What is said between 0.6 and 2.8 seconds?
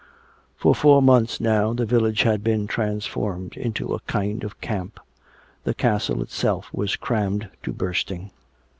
four months now the village had been